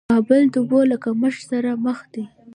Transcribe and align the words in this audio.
کابل 0.11 0.43
د 0.51 0.55
اوبو 0.61 0.79
له 0.91 0.97
کمښت 1.03 1.41
سره 1.51 1.69
مخ 1.85 1.99
دې 2.13 2.23